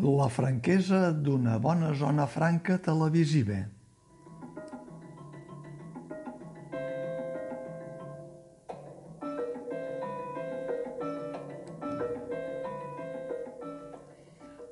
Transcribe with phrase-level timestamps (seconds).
[0.00, 3.58] La franquesa d'una bona zona franca televisiva.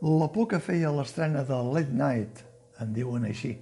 [0.00, 2.40] La por que feia l'estrena de Late Night,
[2.80, 3.52] en diuen així,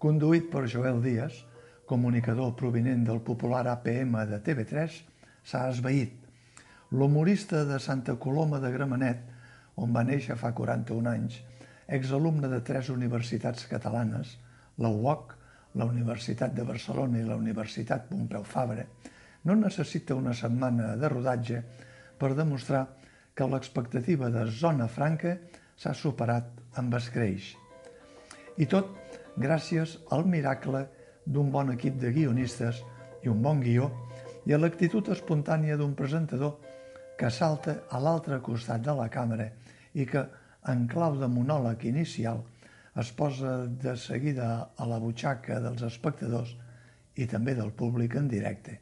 [0.00, 1.42] conduït per Joel Díaz,
[1.84, 4.96] comunicador provinent del popular APM de TV3,
[5.44, 6.16] s'ha esvaït.
[6.96, 9.20] L'humorista de Santa Coloma de Gramenet,
[9.80, 11.40] on va néixer fa 41 anys,
[11.88, 14.36] exalumne de tres universitats catalanes,
[14.78, 15.34] la UOC,
[15.80, 18.84] la Universitat de Barcelona i la Universitat Pompeu Fabra,
[19.44, 21.62] no necessita una setmana de rodatge
[22.20, 22.84] per demostrar
[23.34, 25.36] que l'expectativa de Zona Franca
[25.80, 27.54] s'ha superat amb escreix.
[28.60, 28.90] I tot
[29.40, 30.84] gràcies al miracle
[31.24, 32.82] d'un bon equip de guionistes
[33.24, 33.88] i un bon guió
[34.48, 36.58] i a l'actitud espontània d'un presentador
[37.20, 39.50] que salta a l'altre costat de la càmera
[39.92, 40.22] i que,
[40.72, 42.40] en clau de monòleg inicial,
[42.96, 44.46] es posa de seguida
[44.76, 46.54] a la butxaca dels espectadors
[47.20, 48.78] i també del públic en directe,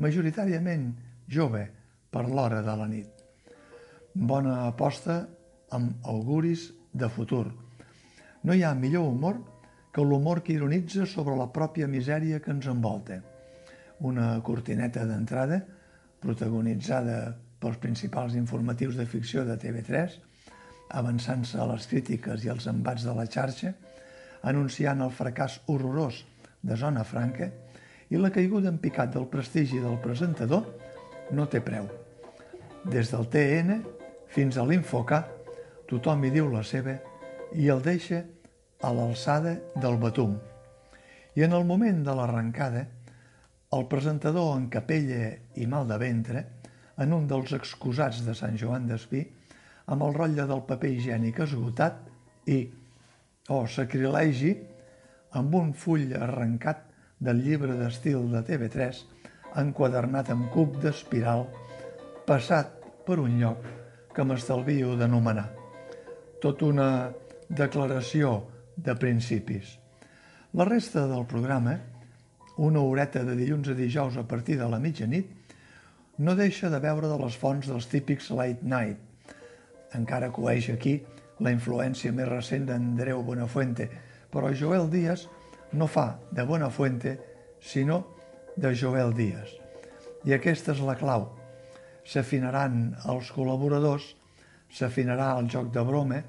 [0.00, 0.88] majoritàriament
[1.28, 1.66] jove
[2.10, 3.22] per l'hora de la nit.
[4.14, 5.20] Bona aposta
[5.76, 7.46] amb auguris de futur.
[8.44, 9.40] No hi ha millor humor
[9.92, 13.20] que l'humor que ironitza sobre la pròpia misèria que ens envolta.
[14.00, 15.60] Una cortineta d'entrada,
[16.24, 17.18] protagonitzada
[17.60, 20.18] pels principals informatius de ficció de TV3,
[20.94, 23.72] avançant-se a les crítiques i els embats de la xarxa,
[24.44, 26.22] anunciant el fracàs horrorós
[26.62, 27.50] de Zona Franca
[28.10, 30.66] i la caiguda en picat del prestigi del presentador
[31.32, 31.88] no té preu.
[32.84, 33.78] Des del TN
[34.34, 35.22] fins a l'Infoca,
[35.88, 36.98] tothom hi diu la seva
[37.56, 38.20] i el deixa
[38.84, 40.34] a l'alçada del batum.
[41.34, 42.84] I en el moment de l'arrencada,
[43.74, 46.44] el presentador en capella i mal de ventre,
[47.00, 49.24] en un dels excusats de Sant Joan d'Espí,
[49.90, 51.98] amb el rotlle del paper higiènic esgotat
[52.50, 52.60] i,
[53.50, 54.54] oh, sacrilegi,
[55.34, 56.86] amb un full arrencat
[57.24, 59.02] del llibre d'estil de TV3
[59.60, 61.44] enquadernat amb cub d'espiral
[62.26, 62.72] passat
[63.06, 63.66] per un lloc
[64.14, 65.46] que m'estalvio d'anomenar
[66.42, 67.08] tot una
[67.48, 68.34] declaració
[68.76, 69.78] de principis.
[70.54, 71.78] La resta del programa,
[72.60, 75.30] una horeta de dilluns a dijous a partir de la mitjanit,
[76.18, 78.98] no deixa de veure de les fonts dels típics late night.
[79.94, 81.00] Encara coeix aquí
[81.42, 83.88] la influència més recent d'Andreu Buenafuente,
[84.30, 85.26] però Joel Díaz
[85.72, 87.18] no fa de Buenafuente,
[87.60, 88.04] sinó
[88.56, 89.50] de Joel Díaz.
[90.24, 91.26] I aquesta és la clau.
[92.06, 94.12] S'afinaran els col·laboradors,
[94.70, 96.20] s'afinarà el joc de broma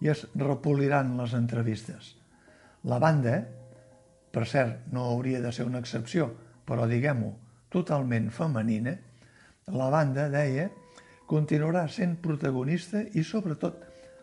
[0.00, 2.14] i es repoliran les entrevistes.
[2.84, 3.40] La banda,
[4.32, 6.30] per cert, no hauria de ser una excepció,
[6.68, 7.32] però diguem-ho,
[7.72, 8.96] totalment femenina,
[9.72, 10.68] la banda, deia,
[11.26, 13.80] continuarà sent protagonista i, sobretot,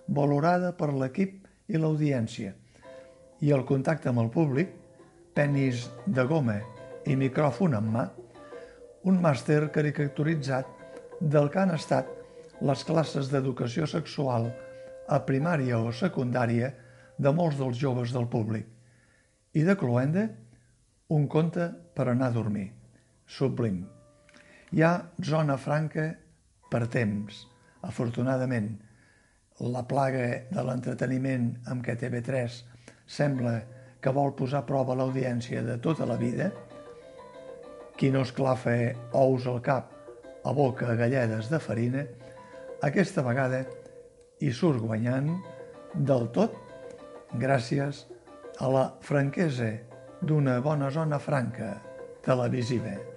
[0.07, 2.53] valorada per l'equip i l'audiència.
[3.43, 4.69] I el contacte amb el públic,
[5.35, 6.61] penis de goma
[7.03, 8.05] i micròfon en mà,
[9.03, 10.69] un màster caricaturitzat
[11.19, 12.07] del que han estat
[12.63, 14.47] les classes d'educació sexual
[15.11, 16.69] a primària o secundària
[17.19, 18.63] de molts dels joves del públic.
[19.59, 20.23] I de Cloenda,
[21.11, 22.69] un conte per anar a dormir.
[23.27, 23.83] Sublim.
[24.73, 26.07] Hi ha zona franca
[26.65, 27.43] per temps,
[27.85, 28.71] afortunadament.
[29.69, 32.55] La plaga de l'entreteniment amb què TV3
[33.17, 33.51] sembla
[34.01, 36.49] que vol posar a prova l'audiència de tota la vida,
[38.01, 38.73] qui no esclafa
[39.21, 39.93] ous al cap
[40.41, 42.07] a boca galledes de farina,
[42.81, 43.61] aquesta vegada
[44.41, 45.35] i surt guanyant
[45.93, 46.57] del tot
[47.37, 48.07] gràcies
[48.57, 49.75] a la franquesa
[50.25, 51.75] d'una bona zona franca
[52.25, 53.12] televisiva.